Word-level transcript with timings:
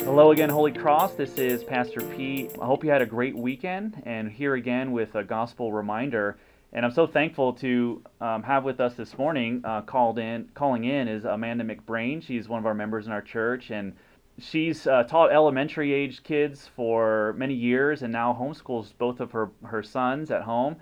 Hello 0.00 0.30
again, 0.30 0.48
Holy 0.48 0.72
Cross. 0.72 1.14
This 1.14 1.36
is 1.38 1.64
Pastor 1.64 2.00
P. 2.00 2.48
I 2.60 2.64
hope 2.64 2.84
you 2.84 2.90
had 2.90 3.02
a 3.02 3.06
great 3.06 3.36
weekend 3.36 4.00
and 4.06 4.30
here 4.30 4.54
again 4.54 4.92
with 4.92 5.14
a 5.16 5.24
gospel 5.24 5.72
reminder. 5.72 6.38
And 6.72 6.84
I'm 6.84 6.92
so 6.92 7.06
thankful 7.06 7.52
to 7.54 8.02
um, 8.20 8.42
have 8.42 8.64
with 8.64 8.80
us 8.80 8.94
this 8.94 9.18
morning, 9.18 9.60
uh, 9.64 9.82
called 9.82 10.18
in, 10.18 10.48
calling 10.54 10.84
in, 10.84 11.08
is 11.08 11.24
Amanda 11.24 11.64
McBrain. 11.64 12.22
She's 12.22 12.48
one 12.48 12.58
of 12.58 12.66
our 12.66 12.74
members 12.74 13.06
in 13.06 13.12
our 13.12 13.20
church, 13.20 13.70
and 13.70 13.94
she's 14.38 14.86
uh, 14.86 15.02
taught 15.02 15.32
elementary 15.32 15.92
age 15.92 16.22
kids 16.22 16.70
for 16.76 17.34
many 17.36 17.54
years, 17.54 18.02
and 18.02 18.12
now 18.12 18.36
homeschools 18.38 18.92
both 18.98 19.20
of 19.20 19.32
her 19.32 19.50
her 19.64 19.82
sons 19.82 20.30
at 20.30 20.42
home. 20.42 20.76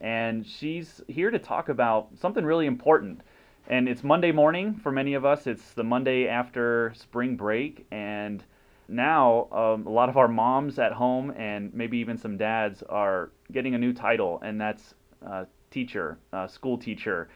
And 0.00 0.46
she's 0.46 1.00
here 1.08 1.30
to 1.30 1.38
talk 1.38 1.68
about 1.68 2.08
something 2.20 2.44
really 2.44 2.66
important. 2.66 3.22
And 3.68 3.88
it's 3.88 4.04
Monday 4.04 4.32
morning 4.32 4.74
for 4.74 4.92
many 4.92 5.14
of 5.14 5.24
us. 5.24 5.46
It's 5.46 5.72
the 5.72 5.84
Monday 5.84 6.28
after 6.28 6.92
spring 6.94 7.36
break, 7.36 7.86
and 7.90 8.44
now 8.88 9.48
um, 9.52 9.86
a 9.86 9.90
lot 9.90 10.08
of 10.08 10.16
our 10.16 10.28
moms 10.28 10.78
at 10.78 10.92
home 10.92 11.32
and 11.36 11.72
maybe 11.74 11.98
even 11.98 12.16
some 12.16 12.36
dads 12.36 12.82
are 12.84 13.30
getting 13.52 13.74
a 13.74 13.78
new 13.78 13.92
title, 13.92 14.40
and 14.42 14.60
that's 14.60 14.94
uh, 15.26 15.44
teacher, 15.70 16.18
uh, 16.32 16.46
school 16.46 16.78
teacher, 16.78 17.28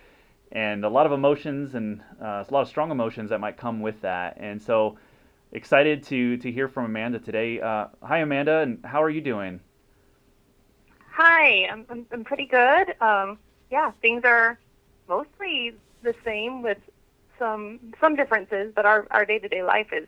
and 0.52 0.84
a 0.84 0.88
lot 0.88 1.06
of 1.06 1.12
emotions 1.12 1.74
and 1.74 2.00
uh, 2.22 2.44
a 2.48 2.52
lot 2.52 2.62
of 2.62 2.68
strong 2.68 2.90
emotions 2.90 3.30
that 3.30 3.40
might 3.40 3.56
come 3.56 3.80
with 3.80 4.00
that. 4.02 4.36
And 4.38 4.60
so 4.60 4.96
excited 5.52 6.02
to 6.04 6.36
to 6.38 6.50
hear 6.50 6.68
from 6.68 6.84
Amanda 6.84 7.18
today. 7.18 7.60
Uh, 7.60 7.86
hi, 8.02 8.18
Amanda, 8.18 8.58
and 8.58 8.84
how 8.84 9.02
are 9.02 9.10
you 9.10 9.20
doing? 9.20 9.60
Hi, 11.12 11.66
I'm 11.66 11.84
I'm, 11.88 12.06
I'm 12.12 12.24
pretty 12.24 12.46
good. 12.46 12.94
Um, 13.00 13.38
yeah, 13.70 13.92
things 14.02 14.24
are 14.24 14.58
mostly 15.08 15.74
the 16.02 16.14
same 16.24 16.62
with 16.62 16.78
some 17.38 17.80
some 18.00 18.16
differences, 18.16 18.72
but 18.74 18.86
our 18.86 19.06
our 19.10 19.24
day 19.24 19.38
to 19.38 19.48
day 19.48 19.62
life 19.62 19.88
is 19.92 20.06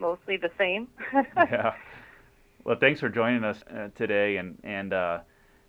mostly 0.00 0.36
the 0.36 0.50
same. 0.58 0.88
yeah. 1.36 1.74
Well, 2.64 2.76
thanks 2.76 3.00
for 3.00 3.08
joining 3.08 3.44
us 3.44 3.62
uh, 3.74 3.88
today 3.94 4.36
and 4.36 4.58
and 4.64 4.92
uh, 4.92 5.18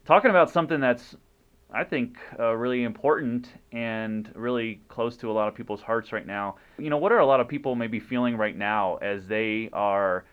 talking 0.06 0.30
about 0.30 0.50
something 0.50 0.80
that's 0.80 1.16
I 1.74 1.86
think 1.86 2.18
uh, 2.38 2.54
really 2.54 2.84
important 2.84 3.48
and 3.72 4.30
really 4.36 4.82
close 4.90 5.16
to 5.18 5.32
a 5.32 5.34
lot 5.34 5.48
of 5.48 5.56
people's 5.56 5.82
hearts 5.82 6.12
right 6.12 6.28
now. 6.28 6.56
You 6.78 6.90
know, 6.90 6.98
what 6.98 7.14
are 7.14 7.20
a 7.20 7.26
lot 7.26 7.40
of 7.40 7.48
people 7.48 7.76
maybe 7.76 8.00
feeling 8.00 8.36
right 8.36 8.58
now 8.58 8.98
as 8.98 9.26
they 9.26 9.70
are 9.72 10.26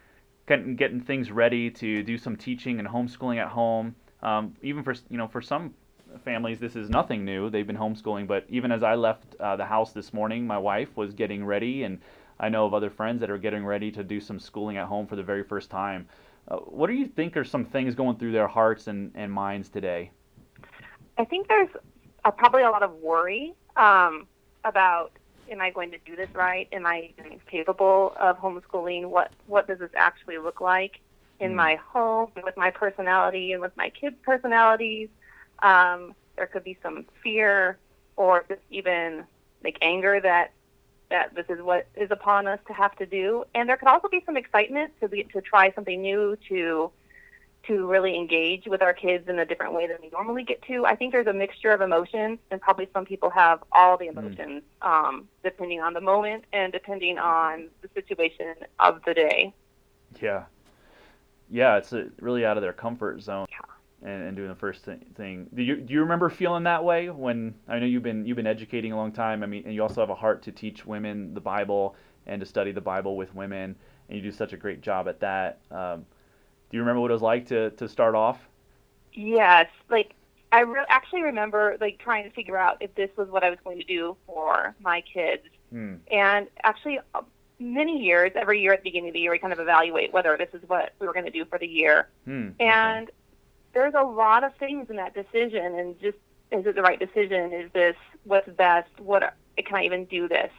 getting, 0.48 0.74
getting 0.74 1.00
things 1.00 1.30
ready 1.30 1.70
to 1.70 2.02
do 2.02 2.18
some 2.18 2.36
teaching 2.36 2.80
and 2.80 2.88
homeschooling 2.88 3.40
at 3.40 3.48
home? 3.48 3.94
Um, 4.20 4.56
even 4.62 4.82
for 4.82 4.94
you 5.08 5.16
know, 5.16 5.28
for 5.28 5.40
some 5.40 5.74
families, 6.24 6.58
this 6.58 6.74
is 6.74 6.90
nothing 6.90 7.24
new. 7.24 7.50
They've 7.50 7.66
been 7.66 7.76
homeschooling, 7.76 8.26
but 8.26 8.44
even 8.48 8.72
as 8.72 8.82
I 8.82 8.96
left 8.96 9.36
uh, 9.38 9.54
the 9.54 9.66
house 9.66 9.92
this 9.92 10.12
morning, 10.12 10.44
my 10.44 10.58
wife 10.58 10.96
was 10.96 11.14
getting 11.14 11.44
ready, 11.44 11.84
and 11.84 12.00
I 12.40 12.48
know 12.48 12.66
of 12.66 12.74
other 12.74 12.90
friends 12.90 13.20
that 13.20 13.30
are 13.30 13.38
getting 13.38 13.64
ready 13.64 13.90
to 13.92 14.04
do 14.04 14.20
some 14.20 14.38
schooling 14.38 14.76
at 14.76 14.86
home 14.86 15.06
for 15.06 15.16
the 15.16 15.22
very 15.22 15.42
first 15.42 15.70
time. 15.70 16.08
Uh, 16.46 16.56
what 16.56 16.86
do 16.86 16.94
you 16.94 17.06
think 17.06 17.36
are 17.36 17.44
some 17.44 17.64
things 17.64 17.94
going 17.94 18.16
through 18.16 18.32
their 18.32 18.48
hearts 18.48 18.86
and, 18.86 19.12
and 19.14 19.32
minds 19.32 19.68
today? 19.68 20.10
I 21.18 21.24
think 21.24 21.48
there's 21.48 21.68
a, 22.24 22.32
probably 22.32 22.62
a 22.62 22.70
lot 22.70 22.82
of 22.82 22.94
worry 22.94 23.54
um, 23.76 24.26
about 24.64 25.12
am 25.50 25.60
I 25.60 25.70
going 25.70 25.90
to 25.90 25.98
do 26.04 26.14
this 26.14 26.28
right? 26.34 26.68
Am 26.72 26.86
I 26.86 27.10
capable 27.50 28.14
of 28.18 28.38
homeschooling? 28.38 29.06
What 29.06 29.32
what 29.46 29.66
does 29.66 29.78
this 29.78 29.90
actually 29.96 30.38
look 30.38 30.60
like 30.60 31.00
in 31.40 31.52
mm. 31.52 31.56
my 31.56 31.74
home 31.76 32.30
with 32.44 32.56
my 32.56 32.70
personality 32.70 33.52
and 33.52 33.60
with 33.60 33.76
my 33.76 33.90
kids' 33.90 34.16
personalities? 34.22 35.08
Um, 35.60 36.14
there 36.36 36.46
could 36.46 36.64
be 36.64 36.78
some 36.82 37.04
fear 37.22 37.78
or 38.16 38.44
just 38.48 38.60
even 38.70 39.24
like 39.64 39.78
anger 39.82 40.20
that 40.20 40.52
that 41.10 41.34
this 41.34 41.46
is 41.48 41.62
what 41.62 41.86
is 41.94 42.10
upon 42.10 42.46
us 42.46 42.58
to 42.66 42.72
have 42.72 42.94
to 42.96 43.06
do, 43.06 43.44
and 43.54 43.68
there 43.68 43.76
could 43.76 43.88
also 43.88 44.08
be 44.08 44.22
some 44.26 44.36
excitement 44.36 44.92
to 45.00 45.08
be, 45.08 45.24
to 45.24 45.40
try 45.40 45.72
something 45.72 46.00
new 46.00 46.36
to 46.48 46.90
to 47.66 47.86
really 47.86 48.16
engage 48.16 48.66
with 48.66 48.80
our 48.80 48.94
kids 48.94 49.28
in 49.28 49.38
a 49.38 49.44
different 49.44 49.74
way 49.74 49.86
than 49.86 49.98
we 50.00 50.08
normally 50.08 50.42
get 50.42 50.62
to. 50.62 50.86
I 50.86 50.96
think 50.96 51.12
there's 51.12 51.26
a 51.26 51.32
mixture 51.32 51.70
of 51.70 51.82
emotions, 51.82 52.38
and 52.50 52.60
probably 52.60 52.88
some 52.94 53.04
people 53.04 53.28
have 53.30 53.62
all 53.72 53.98
the 53.98 54.06
hmm. 54.06 54.18
emotions, 54.18 54.62
mm. 54.82 54.88
um, 54.88 55.28
depending 55.44 55.80
on 55.80 55.92
the 55.92 56.00
moment 56.00 56.44
and 56.52 56.72
depending 56.72 57.18
on 57.18 57.68
the 57.82 57.88
situation 57.94 58.54
of 58.80 59.02
the 59.04 59.12
day. 59.12 59.52
Yeah, 60.20 60.44
yeah, 61.50 61.76
it's 61.76 61.92
a, 61.92 62.06
really 62.20 62.44
out 62.44 62.56
of 62.56 62.62
their 62.62 62.72
comfort 62.72 63.22
zone. 63.22 63.46
Yeah. 63.50 63.74
And, 64.00 64.28
and, 64.28 64.36
doing 64.36 64.48
the 64.48 64.54
first 64.54 64.84
thing. 64.84 65.48
Do 65.52 65.60
you 65.60 65.74
do 65.74 65.92
you 65.92 66.00
remember 66.00 66.30
feeling 66.30 66.62
that 66.62 66.84
way 66.84 67.10
when 67.10 67.52
I 67.66 67.80
know 67.80 67.86
you've 67.86 68.04
been 68.04 68.24
you've 68.24 68.36
been 68.36 68.46
educating 68.46 68.92
a 68.92 68.96
long 68.96 69.10
time. 69.10 69.42
I 69.42 69.46
mean, 69.46 69.64
and 69.66 69.74
you 69.74 69.82
also 69.82 70.00
have 70.00 70.10
a 70.10 70.14
heart 70.14 70.40
to 70.44 70.52
teach 70.52 70.86
women 70.86 71.34
the 71.34 71.40
Bible 71.40 71.96
and 72.24 72.38
to 72.38 72.46
study 72.46 72.70
the 72.70 72.80
Bible 72.80 73.16
with 73.16 73.34
women, 73.34 73.74
and 74.08 74.16
you 74.16 74.22
do 74.22 74.30
such 74.30 74.52
a 74.52 74.56
great 74.56 74.82
job 74.82 75.08
at 75.08 75.18
that. 75.18 75.58
Um, 75.72 76.06
do 76.70 76.76
you 76.76 76.80
remember 76.80 77.00
what 77.00 77.10
it 77.10 77.14
was 77.14 77.22
like 77.22 77.46
to 77.48 77.70
to 77.70 77.88
start 77.88 78.14
off? 78.14 78.38
Yes, 79.12 79.66
like 79.88 80.14
I 80.52 80.60
re- 80.60 80.84
actually 80.88 81.22
remember 81.22 81.76
like 81.80 81.98
trying 81.98 82.24
to 82.24 82.30
figure 82.30 82.56
out 82.56 82.78
if 82.80 82.94
this 82.94 83.10
was 83.16 83.28
what 83.28 83.44
I 83.44 83.50
was 83.50 83.58
going 83.64 83.78
to 83.78 83.84
do 83.84 84.16
for 84.26 84.74
my 84.80 85.02
kids. 85.12 85.42
Hmm. 85.70 85.96
And 86.10 86.48
actually, 86.62 87.00
uh, 87.14 87.22
many 87.58 88.02
years, 88.02 88.32
every 88.34 88.60
year 88.62 88.72
at 88.72 88.80
the 88.80 88.84
beginning 88.84 89.10
of 89.10 89.14
the 89.14 89.20
year, 89.20 89.32
we 89.32 89.38
kind 89.38 89.52
of 89.52 89.58
evaluate 89.58 90.12
whether 90.12 90.36
this 90.36 90.48
is 90.54 90.66
what 90.68 90.92
we 91.00 91.06
were 91.06 91.12
going 91.12 91.26
to 91.26 91.30
do 91.30 91.44
for 91.44 91.58
the 91.58 91.66
year. 91.66 92.08
Hmm. 92.24 92.50
And 92.60 93.08
okay. 93.08 93.12
There's 93.74 93.94
a 93.94 94.02
lot 94.02 94.44
of 94.44 94.54
things 94.56 94.90
in 94.90 94.96
that 94.96 95.14
decision, 95.14 95.78
and 95.78 95.98
just 96.00 96.18
is 96.50 96.66
it 96.66 96.74
the 96.74 96.82
right 96.82 96.98
decision? 96.98 97.52
Is 97.52 97.70
this 97.72 97.96
what's 98.24 98.48
best? 98.50 98.90
What 98.98 99.34
can 99.56 99.76
I 99.76 99.84
even 99.84 100.04
do 100.06 100.28
this? 100.28 100.50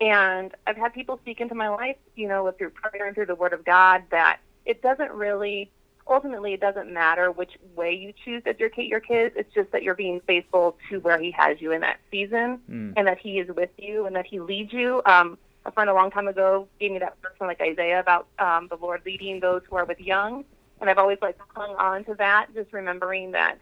And 0.00 0.52
I've 0.66 0.76
had 0.76 0.92
people 0.92 1.18
speak 1.22 1.40
into 1.40 1.54
my 1.54 1.68
life, 1.68 1.96
you 2.14 2.28
know, 2.28 2.50
through 2.52 2.70
prayer 2.70 3.06
and 3.06 3.14
through 3.14 3.26
the 3.26 3.34
Word 3.34 3.52
of 3.52 3.64
God, 3.64 4.02
that 4.10 4.40
it 4.66 4.82
doesn't 4.82 5.10
really 5.12 5.70
ultimately 6.08 6.52
it 6.52 6.60
doesn't 6.60 6.92
matter 6.92 7.30
which 7.30 7.52
way 7.74 7.92
you 7.92 8.12
choose 8.24 8.42
to 8.44 8.50
educate 8.50 8.86
your 8.86 9.00
kids 9.00 9.34
it's 9.36 9.52
just 9.52 9.70
that 9.72 9.82
you're 9.82 9.94
being 9.94 10.20
faithful 10.26 10.76
to 10.88 11.00
where 11.00 11.18
he 11.18 11.30
has 11.30 11.60
you 11.60 11.72
in 11.72 11.80
that 11.80 11.98
season 12.10 12.60
mm. 12.70 12.92
and 12.96 13.06
that 13.06 13.18
he 13.18 13.38
is 13.38 13.48
with 13.56 13.70
you 13.76 14.06
and 14.06 14.14
that 14.14 14.26
he 14.26 14.38
leads 14.38 14.72
you 14.72 15.02
um, 15.06 15.36
a 15.64 15.72
friend 15.72 15.90
a 15.90 15.94
long 15.94 16.10
time 16.10 16.28
ago 16.28 16.68
gave 16.78 16.92
me 16.92 16.98
that 16.98 17.16
verse 17.22 17.32
from 17.36 17.48
like 17.48 17.60
isaiah 17.60 17.98
about 17.98 18.28
um, 18.38 18.68
the 18.68 18.76
lord 18.76 19.02
leading 19.04 19.40
those 19.40 19.62
who 19.68 19.76
are 19.76 19.84
with 19.84 20.00
young 20.00 20.44
and 20.80 20.90
i've 20.90 20.98
always 20.98 21.18
like 21.22 21.36
hung 21.54 21.74
on 21.76 22.04
to 22.04 22.14
that 22.14 22.46
just 22.54 22.72
remembering 22.72 23.30
that 23.30 23.58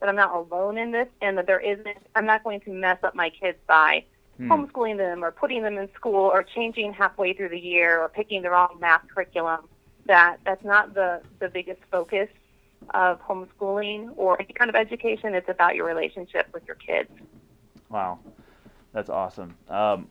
that 0.00 0.08
i'm 0.08 0.16
not 0.16 0.34
alone 0.34 0.78
in 0.78 0.92
this 0.92 1.08
and 1.20 1.38
that 1.38 1.46
there 1.46 1.60
isn't 1.60 1.98
i'm 2.14 2.26
not 2.26 2.42
going 2.44 2.60
to 2.60 2.70
mess 2.70 2.98
up 3.02 3.14
my 3.14 3.30
kids 3.30 3.58
by 3.66 4.04
hmm. 4.36 4.50
homeschooling 4.50 4.96
them 4.96 5.24
or 5.24 5.30
putting 5.30 5.62
them 5.62 5.78
in 5.78 5.88
school 5.94 6.30
or 6.32 6.42
changing 6.42 6.92
halfway 6.92 7.32
through 7.32 7.48
the 7.48 7.58
year 7.58 8.00
or 8.00 8.08
picking 8.08 8.42
the 8.42 8.50
wrong 8.50 8.76
math 8.80 9.02
curriculum 9.08 9.60
that 10.06 10.38
that's 10.44 10.64
not 10.64 10.94
the, 10.94 11.20
the 11.40 11.48
biggest 11.48 11.80
focus 11.90 12.28
of 12.92 13.20
homeschooling 13.22 14.12
or 14.16 14.40
any 14.40 14.52
kind 14.52 14.68
of 14.68 14.74
education. 14.74 15.34
It's 15.34 15.48
about 15.48 15.74
your 15.74 15.86
relationship 15.86 16.48
with 16.52 16.64
your 16.66 16.76
kids. 16.76 17.10
Wow, 17.88 18.18
that's 18.92 19.08
awesome. 19.08 19.56
Um, 19.68 20.08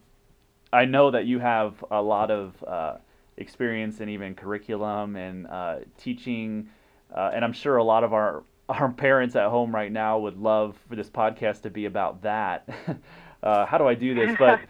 I 0.71 0.85
know 0.85 1.11
that 1.11 1.25
you 1.25 1.39
have 1.39 1.83
a 1.91 2.01
lot 2.01 2.31
of 2.31 2.63
uh, 2.65 2.95
experience 3.37 3.99
and 3.99 4.09
even 4.09 4.35
curriculum 4.35 5.15
and 5.15 5.47
uh, 5.47 5.77
teaching, 5.97 6.69
uh, 7.15 7.31
and 7.33 7.43
I'm 7.43 7.53
sure 7.53 7.77
a 7.77 7.83
lot 7.83 8.03
of 8.03 8.13
our 8.13 8.43
our 8.69 8.91
parents 8.91 9.35
at 9.35 9.49
home 9.49 9.75
right 9.75 9.91
now 9.91 10.19
would 10.19 10.37
love 10.37 10.77
for 10.87 10.95
this 10.95 11.09
podcast 11.09 11.61
to 11.63 11.69
be 11.69 11.85
about 11.85 12.21
that. 12.23 12.67
Uh, 13.43 13.65
how 13.65 13.77
do 13.77 13.85
I 13.85 13.93
do 13.93 14.15
this? 14.15 14.33
But 14.39 14.61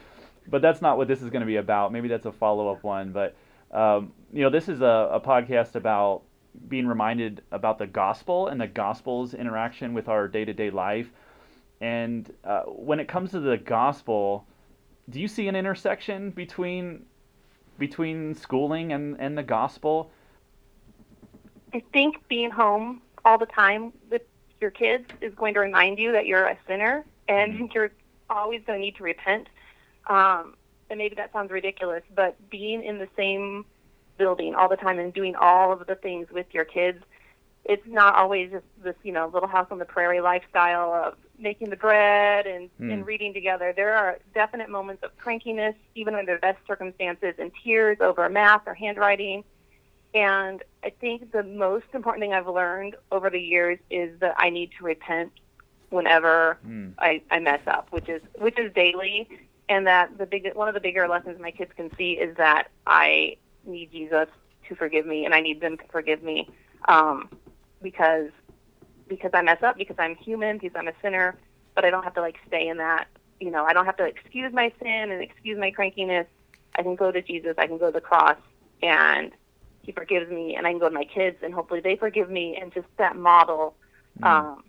but 0.47 0.63
that's 0.63 0.81
not 0.81 0.97
what 0.97 1.07
this 1.07 1.21
is 1.21 1.29
going 1.29 1.41
to 1.41 1.45
be 1.45 1.57
about. 1.57 1.93
Maybe 1.93 2.07
that's 2.07 2.25
a 2.25 2.31
follow 2.31 2.69
up 2.69 2.83
one. 2.83 3.11
But 3.11 3.35
um, 3.71 4.13
you 4.31 4.41
know, 4.41 4.49
this 4.49 4.67
is 4.67 4.81
a, 4.81 5.09
a 5.11 5.21
podcast 5.21 5.75
about 5.75 6.23
being 6.67 6.87
reminded 6.87 7.43
about 7.51 7.77
the 7.77 7.87
gospel 7.87 8.47
and 8.47 8.59
the 8.59 8.67
gospel's 8.67 9.33
interaction 9.33 9.93
with 9.93 10.07
our 10.07 10.27
day 10.27 10.43
to 10.43 10.53
day 10.53 10.69
life. 10.69 11.11
And 11.81 12.31
uh, 12.43 12.61
when 12.61 12.99
it 12.99 13.07
comes 13.07 13.31
to 13.31 13.39
the 13.39 13.57
gospel, 13.57 14.47
do 15.09 15.19
you 15.19 15.27
see 15.27 15.47
an 15.47 15.55
intersection 15.55 16.31
between 16.31 17.05
between 17.77 18.35
schooling 18.35 18.91
and, 18.91 19.15
and 19.19 19.37
the 19.37 19.43
gospel? 19.43 20.11
I 21.73 21.83
think 21.91 22.27
being 22.27 22.51
home 22.51 23.01
all 23.25 23.37
the 23.37 23.45
time 23.45 23.93
with 24.09 24.21
your 24.61 24.71
kids 24.71 25.05
is 25.21 25.33
going 25.33 25.53
to 25.55 25.59
remind 25.59 25.99
you 25.99 26.11
that 26.11 26.25
you're 26.25 26.45
a 26.45 26.57
sinner 26.67 27.05
and 27.27 27.53
mm-hmm. 27.53 27.65
you're 27.73 27.91
always 28.29 28.61
going 28.65 28.79
to 28.79 28.85
need 28.85 28.95
to 28.97 29.03
repent. 29.03 29.47
Um, 30.07 30.55
and 30.89 30.97
maybe 30.97 31.15
that 31.15 31.31
sounds 31.33 31.51
ridiculous, 31.51 32.03
but 32.13 32.37
being 32.49 32.83
in 32.83 32.99
the 32.99 33.07
same 33.15 33.65
building 34.17 34.53
all 34.53 34.69
the 34.69 34.75
time 34.75 34.99
and 34.99 35.13
doing 35.13 35.35
all 35.35 35.71
of 35.71 35.87
the 35.87 35.95
things 35.95 36.27
with 36.31 36.45
your 36.51 36.65
kids, 36.65 37.03
it's 37.65 37.85
not 37.87 38.15
always 38.15 38.51
just 38.51 38.65
this, 38.83 38.95
you 39.03 39.11
know, 39.11 39.29
little 39.33 39.47
house 39.47 39.67
on 39.71 39.79
the 39.79 39.85
prairie 39.85 40.21
lifestyle 40.21 40.93
of 40.93 41.15
making 41.37 41.69
the 41.69 41.75
bread 41.75 42.45
and, 42.45 42.69
mm. 42.79 42.93
and 42.93 43.05
reading 43.05 43.33
together. 43.33 43.73
There 43.75 43.95
are 43.95 44.19
definite 44.33 44.69
moments 44.69 45.03
of 45.03 45.17
crankiness, 45.17 45.75
even 45.95 46.15
under 46.15 46.35
the 46.35 46.39
best 46.39 46.59
circumstances, 46.67 47.35
and 47.37 47.51
tears 47.63 47.97
over 48.01 48.27
math 48.29 48.63
or 48.67 48.73
handwriting. 48.73 49.43
And 50.13 50.63
I 50.83 50.91
think 50.91 51.31
the 51.31 51.43
most 51.43 51.85
important 51.93 52.21
thing 52.21 52.33
I've 52.33 52.47
learned 52.47 52.95
over 53.11 53.29
the 53.29 53.41
years 53.41 53.79
is 53.89 54.19
that 54.19 54.35
I 54.37 54.49
need 54.49 54.71
to 54.77 54.83
repent 54.83 55.31
whenever 55.89 56.57
mm. 56.67 56.93
I, 56.99 57.21
I 57.31 57.39
mess 57.39 57.61
up, 57.67 57.87
which 57.91 58.09
is 58.09 58.21
which 58.35 58.57
is 58.59 58.71
daily 58.73 59.27
and 59.69 59.87
that 59.87 60.17
the 60.17 60.25
big 60.25 60.53
one 60.53 60.67
of 60.67 60.73
the 60.73 60.79
bigger 60.79 61.07
lessons 61.07 61.39
my 61.39 61.51
kids 61.51 61.71
can 61.75 61.95
see 61.97 62.13
is 62.13 62.35
that 62.37 62.69
I 62.85 63.37
need 63.65 63.91
Jesus 63.91 64.27
to 64.67 64.75
forgive 64.75 65.05
me, 65.05 65.25
and 65.25 65.33
I 65.33 65.41
need 65.41 65.61
them 65.61 65.77
to 65.77 65.83
forgive 65.91 66.23
me 66.23 66.49
um, 66.87 67.29
because 67.81 68.29
because 69.15 69.31
I 69.33 69.41
mess 69.41 69.61
up, 69.63 69.77
because 69.77 69.95
I'm 69.99 70.15
human, 70.15 70.57
because 70.57 70.75
I'm 70.75 70.87
a 70.87 70.93
sinner. 71.01 71.35
But 71.75 71.85
I 71.85 71.89
don't 71.89 72.03
have 72.03 72.13
to 72.15 72.21
like 72.21 72.37
stay 72.47 72.67
in 72.67 72.77
that. 72.77 73.07
You 73.39 73.51
know, 73.51 73.65
I 73.65 73.73
don't 73.73 73.85
have 73.85 73.97
to 73.97 74.05
excuse 74.05 74.53
my 74.53 74.71
sin 74.81 75.11
and 75.11 75.21
excuse 75.21 75.57
my 75.57 75.71
crankiness. 75.71 76.27
I 76.75 76.83
can 76.83 76.95
go 76.95 77.11
to 77.11 77.21
Jesus. 77.21 77.55
I 77.57 77.67
can 77.67 77.77
go 77.77 77.87
to 77.87 77.91
the 77.91 78.01
cross, 78.01 78.37
and 78.81 79.31
He 79.81 79.91
forgives 79.91 80.29
me, 80.29 80.55
and 80.55 80.67
I 80.67 80.71
can 80.71 80.79
go 80.79 80.89
to 80.89 80.95
my 80.95 81.05
kids, 81.05 81.37
and 81.43 81.53
hopefully 81.53 81.81
they 81.81 81.95
forgive 81.95 82.29
me. 82.29 82.57
And 82.59 82.73
just 82.73 82.87
that 82.97 83.15
model 83.15 83.75
mm. 84.19 84.27
um, 84.27 84.63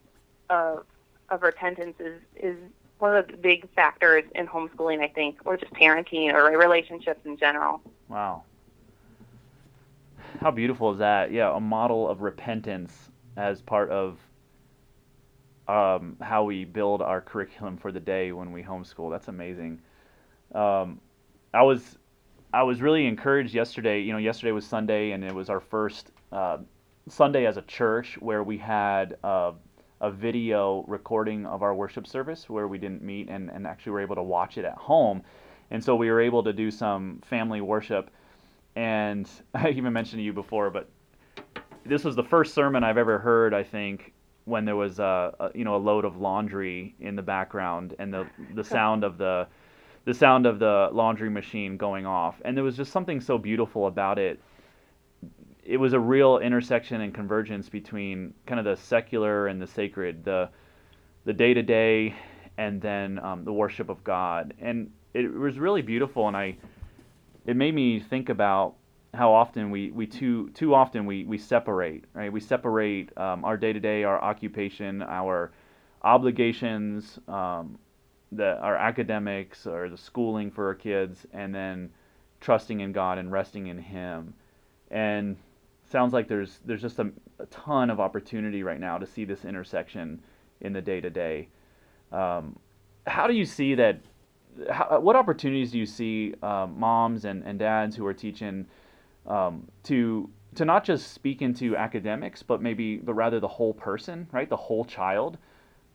of 0.51 0.87
of 1.31 1.43
repentance 1.43 1.97
is 2.01 2.21
is 2.37 2.57
one 2.99 3.17
of 3.17 3.27
the 3.27 3.37
big 3.37 3.69
factors 3.75 4.25
in 4.35 4.47
homeschooling, 4.47 5.01
I 5.01 5.09
think, 5.09 5.39
or 5.45 5.57
just 5.57 5.73
parenting 5.75 6.33
or 6.33 6.45
relationships 6.57 7.21
in 7.25 7.37
general. 7.37 7.83
Wow. 8.09 8.45
How 10.41 10.51
beautiful 10.51 10.93
is 10.93 10.99
that? 10.99 11.31
Yeah, 11.33 11.55
a 11.55 11.61
model 11.61 12.09
of 12.09 12.23
repentance 12.23 13.11
as 13.37 13.61
part 13.63 13.91
of 13.91 14.19
um, 15.69 16.17
how 16.21 16.45
we 16.45 16.65
build 16.65 17.03
our 17.03 17.21
curriculum 17.21 17.77
for 17.77 17.93
the 17.93 18.01
day 18.01 18.33
when 18.33 18.53
we 18.53 18.63
homeschool. 18.63 19.11
That's 19.11 19.29
amazing. 19.29 19.81
Um, 20.55 21.01
I 21.53 21.63
was 21.63 21.99
I 22.53 22.63
was 22.63 22.81
really 22.81 23.07
encouraged 23.07 23.55
yesterday. 23.55 24.01
You 24.01 24.13
know, 24.13 24.19
yesterday 24.19 24.53
was 24.53 24.67
Sunday, 24.67 25.13
and 25.13 25.25
it 25.25 25.35
was 25.35 25.51
our 25.51 25.61
first 25.61 26.11
uh, 26.33 26.59
Sunday 27.09 27.47
as 27.47 27.57
a 27.57 27.63
church 27.63 28.17
where 28.21 28.43
we 28.43 28.59
had 28.59 29.17
uh, 29.25 29.53
a 30.01 30.11
video 30.11 30.85
recording 30.87 31.47
of 31.47 31.63
our 31.63 31.75
worship 31.75 32.07
service 32.07 32.49
where 32.49 32.69
we 32.69 32.79
didn't 32.79 33.03
meet 33.03 33.29
and, 33.29 33.51
and 33.51 33.67
actually 33.67 33.93
were 33.93 34.01
able 34.01 34.17
to 34.17 34.23
watch 34.23 34.59
it 34.59 34.65
at 34.65 34.75
home. 34.75 35.23
And 35.71 35.83
so 35.83 35.97
we 35.97 36.11
were 36.11 36.21
able 36.21 36.43
to 36.45 36.53
do 36.53 36.71
some 36.71 37.21
family 37.25 37.61
worship. 37.61 38.11
And 38.77 39.29
I 39.55 39.71
even 39.71 39.93
mentioned 39.93 40.21
to 40.21 40.23
you 40.23 40.33
before, 40.33 40.71
but 40.71 40.89
this 41.85 42.05
was 42.05 42.17
the 42.17 42.25
first 42.25 42.55
sermon 42.55 42.85
I've 42.85 42.99
ever 42.99 43.19
heard, 43.19 43.55
I 43.55 43.63
think, 43.63 44.13
when 44.45 44.65
there 44.65 44.77
was 44.77 44.99
a, 44.99 45.35
a, 45.41 45.51
you 45.55 45.65
know 45.65 45.77
a 45.77 45.79
load 45.79 46.05
of 46.05 46.17
laundry 46.17 46.95
in 47.01 47.17
the 47.17 47.23
background 47.23 47.95
and 47.99 48.13
the 48.13 48.27
the 48.55 48.65
sound 48.65 49.05
of 49.05 49.19
the 49.19 49.47
the 50.05 50.15
sound 50.15 50.47
of 50.47 50.59
the 50.59 50.89
laundry 50.93 51.31
machine 51.31 51.77
going 51.77 52.07
off. 52.07 52.41
And 52.45 52.57
there 52.57 52.65
was 52.65 52.77
just 52.77 52.93
something 52.93 53.21
so 53.21 53.39
beautiful 53.39 53.87
about 53.87 54.19
it. 54.19 54.41
It 55.65 55.79
was 55.79 55.95
a 55.95 56.01
real 56.01 56.39
intersection 56.39 57.01
and 57.01 57.15
convergence 57.15 57.71
between 57.71 58.35
kind 58.45 58.59
of 58.59 58.67
the 58.67 58.77
secular 58.77 59.47
and 59.47 59.61
the 59.61 59.67
sacred 59.67 60.25
the 60.25 60.51
the 61.25 61.33
day 61.33 61.55
to 61.55 61.63
day 61.63 62.15
and 62.59 62.81
then 62.83 63.19
um, 63.21 63.45
the 63.45 63.53
worship 63.53 63.89
of 63.89 64.05
God. 64.05 64.53
And 64.61 64.91
it 65.15 65.33
was 65.33 65.59
really 65.59 65.83
beautiful 65.83 66.29
and 66.29 66.37
I 66.37 66.57
it 67.47 67.57
made 67.57 67.75
me 67.75 68.01
think 68.01 68.29
about 68.29 68.75
how 69.15 69.33
often 69.33 69.71
we, 69.71 69.91
we 69.91 70.07
too 70.07 70.51
too 70.51 70.75
often 70.75 71.07
we, 71.07 71.25
we 71.25 71.39
separate 71.39 72.05
right? 72.15 72.33
We 72.33 72.41
separate 72.41 73.17
um, 73.19 73.45
our 73.45 73.57
day 73.57 73.73
to 73.73 73.81
day 73.81 74.05
our 74.05 74.21
occupation 74.23 75.03
our 75.03 75.53
obligations 76.03 77.19
um, 77.29 77.79
the 78.33 78.59
our 78.59 78.77
academics 78.77 79.67
or 79.67 79.89
the 79.89 79.99
schooling 79.99 80.51
for 80.51 80.67
our 80.67 80.75
kids 80.75 81.27
and 81.33 81.55
then 81.55 81.91
trusting 82.41 82.81
in 82.81 82.93
God 82.93 83.19
and 83.19 83.33
resting 83.33 83.69
in 83.69 83.79
Him. 83.79 84.35
And 84.91 85.37
sounds 85.91 86.13
like 86.13 86.29
there's 86.29 86.61
there's 86.65 86.83
just 86.83 86.99
a, 86.99 87.11
a 87.39 87.47
ton 87.47 87.91
of 87.91 88.01
opportunity 88.01 88.63
right 88.63 88.81
now 88.81 88.99
to 88.99 89.07
see 89.07 89.25
this 89.25 89.45
intersection 89.45 90.23
in 90.61 90.73
the 90.73 90.83
day 90.83 91.01
to 91.01 91.11
day 91.11 91.49
how 93.07 93.27
do 93.27 93.35
you 93.35 93.45
see 93.45 93.75
that 93.75 94.01
how, 94.71 95.01
what 95.01 95.17
opportunities 95.17 95.73
do 95.73 95.79
you 95.79 95.87
see 95.87 96.35
um, 96.43 96.79
moms 96.79 97.25
and, 97.25 97.43
and 97.45 97.59
dads 97.59 97.97
who 97.97 98.07
are 98.07 98.15
teaching 98.15 98.67
um, 99.27 99.67
to 99.85 100.29
to 100.55 100.65
not 100.65 100.85
just 100.85 101.13
speak 101.13 101.43
into 101.43 101.77
academics, 101.77 102.43
but 102.43 102.63
maybe 102.63 102.97
but 102.97 103.15
rather 103.15 103.41
the 103.41 103.49
whole 103.49 103.75
person, 103.75 104.29
right? 104.33 104.49
The 104.49 104.57
whole 104.57 104.85
child. 104.85 105.39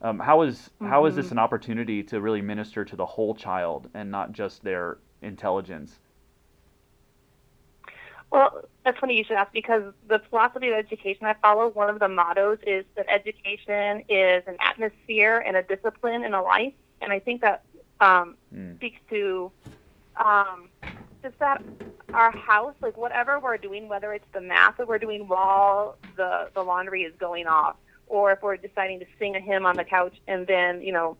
Um, 0.02 0.20
how 0.20 0.44
is, 0.44 0.58
mm-hmm. 0.58 0.88
how 0.88 1.06
is 1.06 1.16
this 1.16 1.28
mm-hmm. 1.28 1.36
an 1.36 1.40
opportunity 1.40 2.04
to 2.04 2.22
really 2.22 2.42
minister 2.42 2.86
to 2.86 2.96
the 2.96 3.06
whole 3.06 3.36
child 3.36 3.90
and 3.94 4.10
not 4.10 4.32
just 4.32 4.64
their 4.64 4.98
intelligence? 5.22 6.00
Well, 8.32 8.64
that's 8.86 8.98
funny 9.00 9.18
you 9.18 9.24
should 9.24 9.38
ask 9.38 9.52
because 9.52 9.92
the 10.08 10.20
philosophy 10.30 10.70
of 10.70 10.76
education 10.76 11.26
I 11.26 11.34
follow, 11.42 11.70
one 11.70 11.90
of 11.90 12.00
the 12.00 12.08
mottos 12.08 12.60
is 12.66 12.86
that 12.96 13.08
education 13.10 14.04
is 14.08 14.44
an 14.48 14.56
atmosphere 14.60 15.44
and 15.46 15.58
a 15.58 15.64
discipline 15.64 16.24
and 16.24 16.36
a 16.36 16.42
life. 16.42 16.74
And 17.02 17.12
I 17.12 17.20
think 17.20 17.42
that 17.42 17.64
um, 18.00 18.36
mm. 18.54 18.76
speaks 18.76 19.00
to 19.10 19.52
um, 20.24 20.70
just 21.22 21.38
that 21.40 21.62
our 22.14 22.32
house, 22.32 22.74
like 22.82 22.98
whatever 22.98 23.40
we're 23.40 23.58
doing, 23.58 23.88
whether 23.88 24.14
it's 24.14 24.26
the 24.34 24.42
math 24.42 24.78
that 24.78 24.88
we're 24.88 25.00
doing 25.00 25.28
while 25.28 25.98
the 26.16 26.50
the 26.54 26.64
laundry 26.64 27.04
is 27.04 27.14
going 27.20 27.48
off, 27.48 27.76
or 28.08 28.32
if 28.32 28.42
we're 28.42 28.58
deciding 28.58 29.00
to 29.00 29.06
sing 29.18 29.36
a 29.36 29.40
hymn 29.40 29.66
on 29.66 29.76
the 29.76 29.84
couch 29.84 30.16
and 30.28 30.48
then 30.48 30.82
you 30.82 30.92
know, 30.92 31.18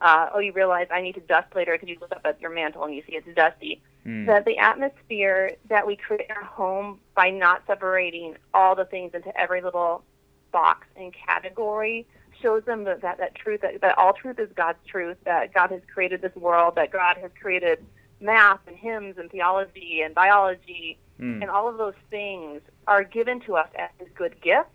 uh, 0.00 0.28
oh, 0.34 0.38
you 0.38 0.52
realize 0.52 0.86
I 0.90 1.00
need 1.00 1.14
to 1.14 1.20
dust 1.20 1.54
later 1.54 1.72
because 1.72 1.88
you 1.88 1.96
look 2.00 2.12
up 2.12 2.22
at 2.24 2.40
your 2.40 2.50
mantle 2.50 2.84
and 2.84 2.94
you 2.94 3.02
see 3.06 3.16
it's 3.16 3.26
dusty. 3.34 3.82
Mm. 4.06 4.26
That 4.26 4.44
the 4.44 4.58
atmosphere 4.58 5.52
that 5.68 5.86
we 5.86 5.96
create 5.96 6.26
in 6.30 6.36
our 6.36 6.44
home 6.44 7.00
by 7.14 7.30
not 7.30 7.62
separating 7.66 8.36
all 8.54 8.74
the 8.74 8.84
things 8.84 9.12
into 9.14 9.36
every 9.38 9.60
little 9.60 10.04
box 10.52 10.86
and 10.96 11.12
category 11.12 12.06
shows 12.40 12.62
them 12.64 12.84
that 12.84 13.02
that, 13.02 13.18
that 13.18 13.34
truth 13.34 13.60
that, 13.62 13.80
that 13.80 13.98
all 13.98 14.12
truth 14.12 14.38
is 14.38 14.48
God's 14.54 14.78
truth 14.86 15.16
that 15.24 15.52
God 15.52 15.70
has 15.70 15.82
created 15.92 16.22
this 16.22 16.34
world 16.36 16.76
that 16.76 16.92
God 16.92 17.16
has 17.18 17.30
created 17.40 17.84
math 18.20 18.60
and 18.66 18.76
hymns 18.76 19.16
and 19.18 19.30
theology 19.30 20.00
and 20.04 20.14
biology 20.14 20.98
mm. 21.20 21.40
and 21.40 21.50
all 21.50 21.68
of 21.68 21.78
those 21.78 21.94
things 22.10 22.60
are 22.86 23.04
given 23.04 23.40
to 23.40 23.56
us 23.56 23.68
as 23.78 24.06
good 24.14 24.40
gifts 24.40 24.70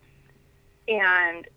and 0.87 1.47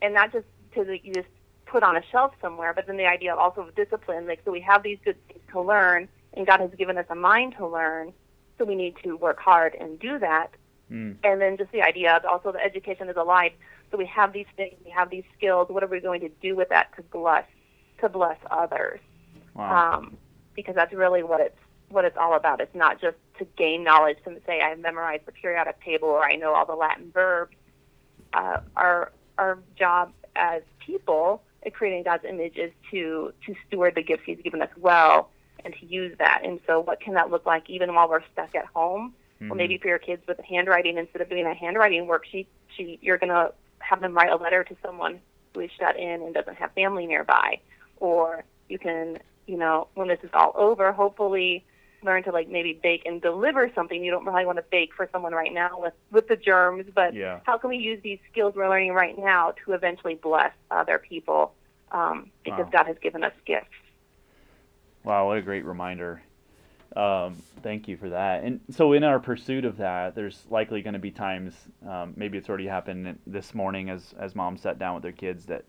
and 0.00 0.14
not 0.14 0.32
just 0.32 0.46
to 0.74 0.84
the, 0.84 0.98
you 1.02 1.12
just 1.12 1.28
put 1.66 1.82
on 1.82 1.96
a 1.96 2.02
shelf 2.10 2.32
somewhere 2.40 2.72
but 2.72 2.86
then 2.86 2.96
the 2.96 3.06
idea 3.06 3.32
of 3.32 3.38
also 3.38 3.62
of 3.62 3.74
discipline 3.74 4.26
like 4.26 4.40
so 4.44 4.50
we 4.50 4.60
have 4.60 4.82
these 4.82 4.98
good 5.04 5.16
things 5.28 5.40
to 5.50 5.60
learn 5.60 6.08
and 6.34 6.46
god 6.46 6.60
has 6.60 6.70
given 6.78 6.96
us 6.96 7.06
a 7.10 7.14
mind 7.14 7.54
to 7.56 7.66
learn 7.66 8.12
so 8.56 8.64
we 8.64 8.74
need 8.74 8.94
to 9.02 9.16
work 9.16 9.38
hard 9.38 9.74
and 9.78 9.98
do 9.98 10.18
that 10.18 10.48
mm. 10.90 11.14
and 11.24 11.40
then 11.40 11.56
just 11.56 11.70
the 11.72 11.82
idea 11.82 12.16
of 12.16 12.24
also 12.24 12.52
the 12.52 12.64
education 12.64 13.08
is 13.08 13.16
a 13.16 13.22
life 13.22 13.52
so 13.90 13.96
we 13.96 14.06
have 14.06 14.32
these 14.32 14.46
things 14.56 14.74
we 14.84 14.90
have 14.90 15.10
these 15.10 15.24
skills 15.36 15.68
what 15.68 15.82
are 15.82 15.88
we 15.88 16.00
going 16.00 16.20
to 16.20 16.30
do 16.40 16.56
with 16.56 16.68
that 16.68 16.94
to 16.96 17.02
bless 17.02 17.44
to 18.00 18.08
bless 18.08 18.38
others 18.50 19.00
wow. 19.54 19.98
um, 19.98 20.16
because 20.58 20.74
that's 20.74 20.92
really 20.92 21.22
what 21.22 21.40
it's 21.40 21.56
what 21.88 22.04
it's 22.04 22.16
all 22.16 22.34
about. 22.34 22.60
It's 22.60 22.74
not 22.74 23.00
just 23.00 23.16
to 23.38 23.46
gain 23.56 23.84
knowledge 23.84 24.18
to 24.24 24.36
say 24.44 24.60
I 24.60 24.74
memorized 24.74 25.24
the 25.24 25.32
periodic 25.32 25.80
table 25.82 26.08
or 26.08 26.24
I 26.24 26.34
know 26.34 26.52
all 26.52 26.66
the 26.66 26.74
Latin 26.74 27.12
verbs. 27.12 27.54
Uh, 28.32 28.58
our 28.76 29.12
our 29.38 29.60
job 29.78 30.12
as 30.34 30.62
people 30.84 31.42
at 31.64 31.74
creating 31.74 32.02
God's 32.02 32.24
image 32.24 32.56
is 32.56 32.72
to 32.90 33.32
to 33.46 33.54
steward 33.66 33.94
the 33.94 34.02
gifts 34.02 34.24
He's 34.26 34.40
given 34.42 34.60
us 34.60 34.70
well 34.76 35.30
and 35.64 35.74
to 35.78 35.86
use 35.86 36.16
that. 36.18 36.42
And 36.44 36.58
so, 36.66 36.80
what 36.80 37.00
can 37.00 37.14
that 37.14 37.30
look 37.30 37.46
like 37.46 37.70
even 37.70 37.94
while 37.94 38.08
we're 38.08 38.24
stuck 38.32 38.56
at 38.56 38.66
home? 38.66 39.14
Mm-hmm. 39.36 39.50
Well, 39.50 39.56
maybe 39.56 39.78
for 39.78 39.86
your 39.86 40.00
kids 40.00 40.26
with 40.26 40.40
handwriting, 40.40 40.98
instead 40.98 41.22
of 41.22 41.30
doing 41.30 41.46
a 41.46 41.54
handwriting 41.54 42.06
worksheet, 42.06 42.46
she, 42.76 42.98
you're 43.00 43.18
going 43.18 43.30
to 43.30 43.52
have 43.78 44.00
them 44.00 44.12
write 44.12 44.32
a 44.32 44.36
letter 44.36 44.64
to 44.64 44.76
someone 44.84 45.20
who 45.54 45.60
is 45.60 45.70
shut 45.78 45.96
in 45.96 46.22
and 46.22 46.34
doesn't 46.34 46.56
have 46.56 46.72
family 46.72 47.06
nearby, 47.06 47.60
or 47.98 48.42
you 48.68 48.78
can 48.78 49.18
you 49.48 49.56
know, 49.56 49.88
when 49.94 50.08
this 50.08 50.18
is 50.22 50.30
all 50.32 50.52
over, 50.54 50.92
hopefully 50.92 51.64
learn 52.02 52.22
to 52.22 52.30
like 52.30 52.48
maybe 52.48 52.78
bake 52.80 53.02
and 53.06 53.20
deliver 53.20 53.70
something. 53.74 54.04
You 54.04 54.10
don't 54.10 54.24
really 54.24 54.46
want 54.46 54.58
to 54.58 54.64
bake 54.70 54.94
for 54.94 55.08
someone 55.10 55.32
right 55.32 55.52
now 55.52 55.80
with 55.80 55.94
with 56.12 56.28
the 56.28 56.36
germs, 56.36 56.86
but 56.94 57.14
yeah. 57.14 57.40
how 57.44 57.58
can 57.58 57.70
we 57.70 57.78
use 57.78 58.00
these 58.02 58.18
skills 58.30 58.54
we're 58.54 58.68
learning 58.68 58.92
right 58.92 59.18
now 59.18 59.54
to 59.64 59.72
eventually 59.72 60.14
bless 60.14 60.52
other 60.70 60.98
people? 60.98 61.54
Um, 61.90 62.30
because 62.44 62.66
wow. 62.66 62.70
God 62.72 62.86
has 62.86 62.96
given 63.00 63.24
us 63.24 63.32
gifts. 63.46 63.66
Wow, 65.04 65.28
what 65.28 65.38
a 65.38 65.42
great 65.42 65.64
reminder. 65.64 66.20
Um, 66.94 67.36
thank 67.62 67.88
you 67.88 67.96
for 67.96 68.10
that. 68.10 68.44
And 68.44 68.60
so, 68.70 68.92
in 68.92 69.04
our 69.04 69.18
pursuit 69.18 69.64
of 69.64 69.78
that, 69.78 70.14
there's 70.14 70.44
likely 70.50 70.82
going 70.82 70.94
to 70.94 70.98
be 70.98 71.10
times, 71.10 71.54
um, 71.88 72.12
maybe 72.16 72.36
it's 72.36 72.48
already 72.48 72.66
happened 72.66 73.18
this 73.26 73.54
morning 73.54 73.88
as 73.88 74.14
as 74.18 74.34
mom 74.34 74.58
sat 74.58 74.78
down 74.78 74.94
with 74.94 75.02
their 75.02 75.12
kids, 75.12 75.46
that 75.46 75.64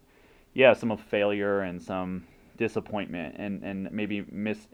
yeah, 0.54 0.74
some 0.74 0.92
of 0.92 1.00
failure 1.00 1.62
and 1.62 1.82
some 1.82 2.26
disappointment 2.60 3.36
and, 3.40 3.64
and 3.64 3.92
maybe 3.92 4.24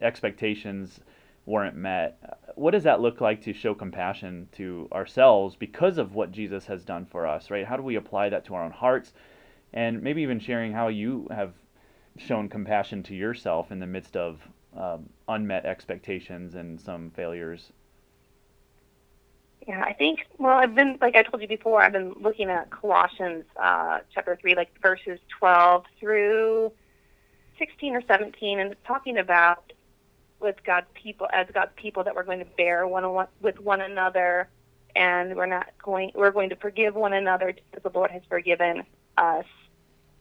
expectations 0.02 1.00
weren't 1.46 1.76
met. 1.76 2.18
What 2.56 2.72
does 2.72 2.84
that 2.84 3.00
look 3.00 3.22
like 3.22 3.44
to 3.44 3.54
show 3.54 3.76
compassion 3.76 4.50
to 4.54 4.90
ourselves 4.92 5.56
because 5.56 6.00
of 6.00 6.16
what 6.16 6.32
Jesus 6.32 6.66
has 6.66 6.84
done 6.84 7.06
for 7.06 7.28
us, 7.28 7.52
right? 7.52 7.66
How 7.66 7.78
do 7.78 7.84
we 7.84 7.96
apply 7.96 8.30
that 8.30 8.44
to 8.46 8.56
our 8.56 8.64
own 8.64 8.72
hearts? 8.72 9.14
And 9.72 10.02
maybe 10.02 10.24
even 10.24 10.40
sharing 10.40 10.74
how 10.74 10.88
you 10.88 11.28
have 11.30 11.54
shown 12.18 12.50
compassion 12.50 13.04
to 13.04 13.16
yourself 13.16 13.72
in 13.72 13.80
the 13.80 13.86
midst 13.86 14.18
of 14.18 14.42
um, 14.76 15.10
unmet 15.28 15.66
expectations 15.66 16.56
and 16.56 16.82
some 16.82 17.12
failures. 17.12 17.72
Yeah, 19.68 19.82
I 19.82 19.94
think, 19.94 20.28
well, 20.38 20.58
I've 20.58 20.74
been, 20.74 20.98
like 21.02 21.16
I 21.16 21.24
told 21.24 21.42
you 21.42 21.48
before, 21.48 21.82
I've 21.82 21.92
been 21.92 22.16
looking 22.20 22.50
at 22.50 22.72
Colossians 22.72 23.46
uh, 23.62 24.00
chapter 24.14 24.38
3, 24.40 24.56
like 24.56 24.70
verses 24.82 25.20
12 25.40 25.86
through 26.00 26.72
16 27.58 27.96
or 27.96 28.02
17, 28.08 28.60
and 28.60 28.72
it's 28.72 28.82
talking 28.86 29.18
about 29.18 29.72
with 30.40 30.56
God's 30.64 30.88
people 30.94 31.28
as 31.32 31.48
God's 31.54 31.72
people 31.76 32.04
that 32.04 32.16
we're 32.16 32.24
going 32.24 32.40
to 32.40 32.46
bear 32.58 32.88
one 32.88 33.28
with 33.42 33.60
one 33.60 33.82
another, 33.82 34.50
and 34.96 35.36
we're 35.36 35.46
not 35.46 35.68
going. 35.82 36.12
We're 36.14 36.32
going 36.32 36.50
to 36.50 36.56
forgive 36.56 36.96
one 36.96 37.14
another 37.14 37.52
just 37.52 37.68
as 37.74 37.84
the 37.84 37.92
Lord 37.94 38.12
has 38.12 38.22
forgiven 38.30 38.84
us, 39.18 39.46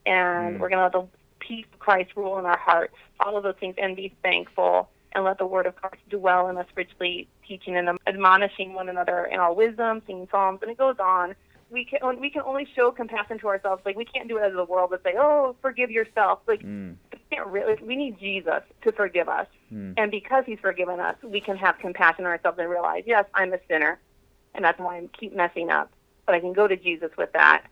and 0.05 0.55
mm. 0.55 0.59
we're 0.59 0.69
going 0.69 0.79
to 0.79 0.83
let 0.83 0.93
the 0.93 1.07
peace 1.39 1.65
of 1.71 1.79
Christ 1.79 2.11
rule 2.15 2.39
in 2.39 2.45
our 2.45 2.57
hearts. 2.57 2.95
All 3.19 3.37
of 3.37 3.43
those 3.43 3.55
things, 3.59 3.75
and 3.77 3.95
be 3.95 4.13
thankful, 4.23 4.89
and 5.11 5.23
let 5.23 5.37
the 5.37 5.45
Word 5.45 5.65
of 5.65 5.75
Christ 5.75 6.07
dwell 6.09 6.49
in 6.49 6.57
us 6.57 6.67
richly, 6.75 7.27
teaching 7.47 7.75
and 7.75 7.89
admonishing 8.07 8.73
one 8.73 8.89
another 8.89 9.25
in 9.25 9.39
all 9.39 9.55
wisdom, 9.55 10.01
singing 10.07 10.27
psalms, 10.31 10.59
and 10.61 10.71
it 10.71 10.77
goes 10.77 10.97
on 10.99 11.35
we 11.75 11.83
can 11.83 12.19
we 12.21 12.29
can 12.29 12.41
only 12.43 12.65
show 12.73 12.89
compassion 12.89 13.37
to 13.39 13.47
ourselves. 13.49 13.81
Like 13.85 13.97
we 13.97 14.05
can't 14.05 14.29
do 14.29 14.37
it 14.37 14.43
as 14.43 14.53
the 14.53 14.63
world 14.63 14.93
and 14.93 15.01
say, 15.03 15.13
"Oh, 15.17 15.55
forgive 15.61 15.91
yourself." 15.91 16.39
Like 16.47 16.61
mm. 16.63 16.95
we 17.11 17.19
can't 17.29 17.47
really. 17.47 17.75
We 17.83 17.97
need 17.97 18.17
Jesus 18.17 18.63
to 18.83 18.91
forgive 18.93 19.27
us, 19.27 19.47
mm. 19.71 19.93
and 19.97 20.09
because 20.09 20.45
He's 20.45 20.59
forgiven 20.59 21.01
us, 21.01 21.17
we 21.21 21.41
can 21.41 21.57
have 21.57 21.77
compassion 21.77 22.25
on 22.25 22.31
ourselves 22.31 22.57
and 22.59 22.69
realize, 22.69 23.03
yes, 23.05 23.25
I'm 23.33 23.53
a 23.53 23.59
sinner, 23.67 23.99
and 24.53 24.63
that's 24.63 24.79
why 24.79 24.97
I 24.97 25.09
keep 25.19 25.35
messing 25.35 25.69
up. 25.69 25.91
But 26.25 26.35
I 26.35 26.39
can 26.39 26.53
go 26.53 26.65
to 26.65 26.77
Jesus 26.77 27.11
with 27.17 27.33
that, 27.33 27.65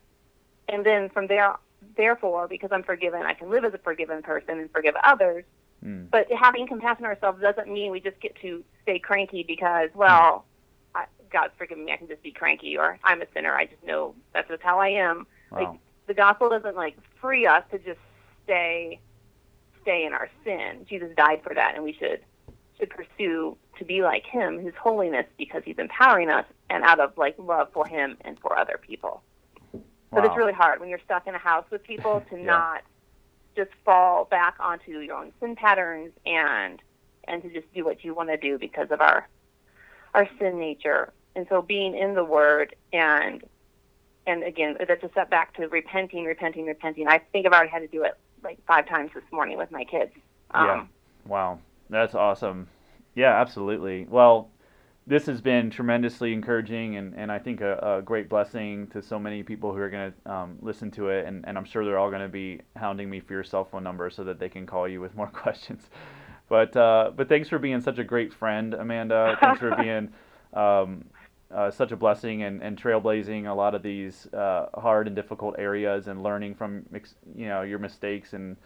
and 0.68 0.86
then 0.86 1.10
from 1.10 1.28
there, 1.28 1.56
therefore, 1.96 2.50
because 2.50 2.72
I'm 2.74 2.84
forgiven, 2.84 3.24
I 3.24 3.34
can 3.34 3.50
live 3.50 3.64
as 3.64 3.74
a 3.74 3.80
forgiven 3.80 4.22
person 4.22 4.60
and 4.60 4.70
forgive 4.70 4.96
others. 5.02 5.46
Mm. 5.84 6.10
But 6.12 6.28
having 6.32 6.68
compassion 6.68 7.06
on 7.06 7.12
ourselves 7.12 7.42
doesn't 7.42 7.72
mean 7.72 7.92
we 7.92 8.02
just 8.02 8.20
get 8.20 8.36
to 8.42 8.64
stay 8.84 9.00
cranky 9.00 9.44
because, 9.44 9.90
well, 9.96 10.46
God's 11.34 11.54
forgiven 11.58 11.86
me. 11.86 11.92
I 11.92 11.98
can 11.98 12.08
just 12.08 12.24
be 12.24 12.32
cranky, 12.32 12.78
or 12.78 12.98
I'm 13.04 13.22
a 13.22 13.26
sinner. 13.34 13.54
I 13.54 13.66
just 13.66 13.84
know 13.84 14.16
that's 14.34 14.48
just 14.48 14.62
how 14.62 14.80
I 14.80 14.90
am. 14.90 15.28
Wow. 15.52 15.60
Like 15.60 15.80
the 16.08 16.14
gospel 16.14 16.50
doesn't 16.50 16.76
like 16.76 16.96
free 17.20 17.46
us 17.46 17.64
to 17.72 17.80
just 17.80 18.00
stay 18.46 19.00
stay 19.82 20.06
in 20.06 20.14
our 20.14 20.30
sin. 20.46 20.86
Jesus 20.88 21.10
died 21.18 21.42
for 21.44 21.54
that, 21.54 21.74
and 21.76 21.84
we 21.84 21.94
should 21.94 22.22
should 22.80 22.90
pursue 22.90 23.58
to 23.78 23.86
be 23.86 24.02
like 24.04 24.26
Him, 24.26 24.60
His 24.60 24.74
holiness, 24.76 25.26
because 25.38 25.64
He's 25.66 25.78
empowering 25.78 26.30
us, 26.30 26.46
and 26.70 26.84
out 26.84 27.00
of 27.00 27.18
like 27.18 27.36
love 27.38 27.70
for 27.74 27.86
Him 27.86 28.18
and 28.22 28.40
for 28.40 28.58
other 28.58 28.80
people. 28.82 29.22
Wow. 29.74 29.82
But 30.12 30.26
it's 30.26 30.38
really 30.38 30.54
hard 30.54 30.80
when 30.80 30.90
you're 30.90 31.02
stuck 31.04 31.28
in 31.28 31.36
a 31.36 31.40
house 31.40 31.66
with 31.72 31.84
people 31.84 32.24
to 32.30 32.38
yeah. 32.38 32.46
not 32.46 32.84
just 33.56 33.72
fall 33.86 34.26
back 34.26 34.56
onto 34.60 34.92
your 34.92 35.16
own 35.16 35.32
sin 35.40 35.56
patterns 35.56 36.12
and 36.26 36.82
and 37.26 37.42
to 37.42 37.50
just 37.50 37.72
do 37.74 37.86
what 37.86 38.04
you 38.04 38.14
want 38.14 38.30
to 38.30 38.38
do 38.38 38.58
because 38.58 38.90
of 38.92 39.00
our 39.00 39.28
our 40.14 40.28
sin 40.40 40.60
nature 40.60 41.12
and 41.36 41.46
so 41.50 41.62
being 41.62 41.98
in 41.98 42.14
the 42.14 42.24
Word 42.24 42.76
and 42.92 43.44
and 44.26 44.44
again, 44.44 44.78
that's 44.88 45.04
a 45.04 45.10
step 45.10 45.30
back 45.30 45.54
to 45.58 45.68
repenting, 45.68 46.24
repenting, 46.26 46.66
repenting. 46.66 47.08
I 47.08 47.20
think 47.20 47.46
I've 47.46 47.52
already 47.52 47.70
had 47.70 47.80
to 47.80 47.88
do 47.88 48.04
it 48.04 48.18
like 48.44 48.58
five 48.66 48.88
times 48.88 49.12
this 49.14 49.24
morning 49.32 49.58
with 49.58 49.72
my 49.72 49.84
kids. 49.84 50.12
Um, 50.52 50.66
yeah. 50.66 50.86
Wow. 51.28 51.60
That's 51.90 52.16
awesome. 52.16 52.68
Yeah, 53.16 53.40
absolutely. 53.40 54.08
Well, 54.10 54.50
this 55.06 55.26
has 55.26 55.42
been 55.42 55.70
tremendously 55.70 56.32
encouraging 56.32 56.96
and, 56.96 57.14
and 57.16 57.32
I 57.32 57.38
think 57.38 57.60
a, 57.60 57.98
a 57.98 58.02
great 58.02 58.30
blessing 58.30 58.88
to 58.88 59.02
so 59.02 59.20
many 59.20 59.44
people 59.44 59.74
who 59.74 59.80
are 59.80 59.90
going 59.90 60.14
to 60.14 60.32
um, 60.32 60.58
listen 60.62 60.90
to 60.92 61.10
it. 61.10 61.26
And, 61.26 61.46
and 61.46 61.58
I'm 61.58 61.66
sure 61.66 61.84
they're 61.84 62.00
all 62.00 62.10
going 62.10 62.22
to 62.22 62.30
be 62.30 62.62
hounding 62.78 63.10
me 63.10 63.20
for 63.20 63.34
your 63.34 63.44
cell 63.44 63.66
phone 63.66 63.84
number 63.84 64.10
so 64.10 64.24
that 64.24 64.40
they 64.40 64.50
can 64.50 64.66
call 64.66 64.88
you 64.88 65.02
with 65.02 65.16
more 65.16 65.28
questions. 65.34 65.90
But, 66.48 66.76
uh, 66.78 67.12
but 67.16 67.28
thanks 67.28 67.50
for 67.50 67.60
being 67.60 67.82
such 67.82 68.00
a 68.00 68.04
great 68.04 68.34
friend, 68.34 68.74
Amanda. 68.74 69.38
Thanks 69.42 69.60
for 69.60 69.76
being 69.82 70.10
um, 70.54 71.06
uh, 71.54 71.72
such 71.72 71.92
a 71.92 71.96
blessing 71.96 72.44
and, 72.44 72.62
and 72.62 72.82
trailblazing 72.82 73.48
a 73.48 73.54
lot 73.54 73.76
of 73.76 73.84
these 73.84 74.28
uh, 74.34 74.68
hard 74.76 75.08
and 75.08 75.16
difficult 75.16 75.56
areas 75.58 76.08
and 76.08 76.24
learning 76.24 76.56
from 76.56 76.86
you 77.36 77.48
know 77.48 77.62
your 77.62 77.80
mistakes 77.80 78.34
and 78.34 78.58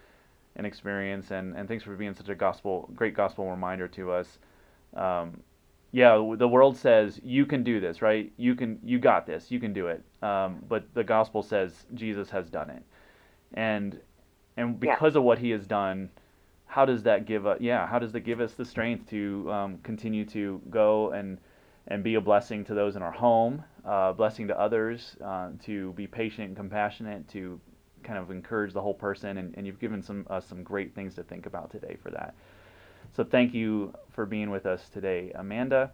and 0.56 0.66
experience 0.66 1.32
and, 1.32 1.56
and 1.56 1.68
thanks 1.68 1.84
for 1.84 1.96
being 1.96 2.14
such 2.14 2.30
a 2.30 2.36
gospel 2.36 2.90
great 2.96 3.14
gospel 3.14 3.50
reminder 3.50 3.88
to 3.88 4.12
us. 4.12 4.40
Um, 4.96 5.42
yeah, 5.92 6.16
the 6.38 6.48
world 6.48 6.78
says 6.78 7.20
you 7.24 7.46
can 7.46 7.64
do 7.64 7.80
this, 7.80 8.02
right? 8.02 8.32
You 8.38 8.56
can 8.56 8.80
you 8.84 9.00
got 9.00 9.26
this, 9.26 9.52
you 9.52 9.60
can 9.60 9.74
do 9.74 9.88
it. 9.88 10.04
Um, 10.22 10.64
but 10.68 10.86
the 10.94 11.04
gospel 11.04 11.42
says 11.42 11.86
Jesus 11.94 12.30
has 12.30 12.50
done 12.50 12.70
it, 12.70 12.84
and 13.54 14.00
and 14.58 14.80
because 14.80 15.14
yeah. 15.14 15.20
of 15.20 15.24
what 15.24 15.40
He 15.40 15.52
has 15.52 15.66
done, 15.66 16.10
how 16.66 16.86
does 16.86 17.04
that 17.04 17.26
give 17.26 17.48
us? 17.48 17.60
Yeah, 17.62 17.88
how 17.88 18.00
does 18.00 18.12
that 18.12 18.22
give 18.22 18.42
us 18.42 18.54
the 18.54 18.66
strength 18.66 19.10
to 19.12 19.52
um, 19.52 19.78
continue 19.84 20.26
to 20.26 20.62
go 20.70 21.12
and 21.12 21.38
and 21.88 22.04
be 22.04 22.16
a 22.16 22.22
blessing 22.22 22.66
to 22.66 22.74
those 22.74 22.96
in 22.96 23.02
our 23.02 23.12
home, 23.12 23.64
uh, 23.86 24.12
blessing 24.14 24.48
to 24.48 24.60
others, 24.60 25.16
uh, 25.24 25.50
to 25.64 25.94
be 25.94 26.06
patient 26.06 26.50
and 26.50 26.58
compassionate, 26.58 27.28
to 27.30 27.60
kind 28.04 28.20
of 28.20 28.30
encourage 28.30 28.74
the 28.74 28.82
whole 28.82 28.94
person. 28.94 29.38
And, 29.38 29.54
and 29.58 29.66
you've 29.66 29.80
given 29.80 30.02
some 30.02 30.26
uh, 30.30 30.40
some 30.40 30.64
great 30.64 30.94
things 30.94 31.16
to 31.16 31.24
think 31.24 31.46
about 31.46 31.72
today 31.72 31.98
for 32.02 32.12
that. 32.12 32.36
So 33.16 33.24
thank 33.24 33.54
you 33.54 33.94
for 34.10 34.26
being 34.26 34.50
with 34.50 34.66
us 34.66 34.90
today, 34.90 35.32
Amanda, 35.36 35.92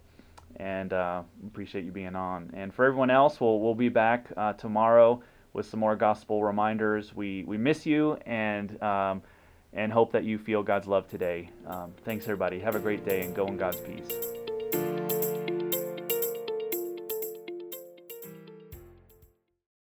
and 0.58 0.92
uh, 0.94 1.22
appreciate 1.46 1.86
you 1.86 1.92
being 1.92 2.16
on. 2.16 2.50
And 2.54 2.74
for 2.74 2.86
everyone 2.86 3.12
else, 3.12 3.40
we'll 3.40 3.60
we'll 3.60 3.76
be 3.76 3.90
back 3.90 4.32
uh, 4.36 4.54
tomorrow 4.54 5.22
with 5.54 5.68
some 5.68 5.80
more 5.80 5.96
gospel 5.96 6.44
reminders. 6.44 7.16
We 7.16 7.44
we 7.44 7.58
miss 7.58 7.86
you 7.86 8.18
and. 8.26 8.82
Um, 8.82 9.22
and 9.76 9.92
hope 9.92 10.12
that 10.12 10.24
you 10.24 10.38
feel 10.38 10.62
God's 10.62 10.86
love 10.86 11.08
today. 11.08 11.50
Um, 11.66 11.94
thanks, 12.06 12.26
everybody. 12.26 12.60
Have 12.60 12.76
a 12.76 12.80
great 12.80 13.04
day 13.04 13.22
and 13.22 13.36
go 13.36 13.48
in 13.48 13.58
God's 13.58 13.78
peace. 13.78 14.43